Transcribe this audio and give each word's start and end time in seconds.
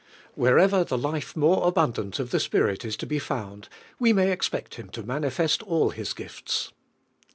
Wherever 0.33 0.83
Hie 0.83 0.95
life 0.95 1.35
more 1.35 1.71
abun 1.71 1.93
dant 1.93 2.17
of 2.17 2.31
the 2.31 2.39
Spirit 2.39 2.83
is 2.83 2.97
to 2.97 3.05
be 3.05 3.19
found, 3.19 3.69
we 3.99 4.13
may 4.13 4.31
expect 4.31 4.73
Him 4.73 4.89
to 4.93 5.03
manifest 5.03 5.61
all 5.61 5.91
His 5.91 6.13
gifts. 6.13 6.71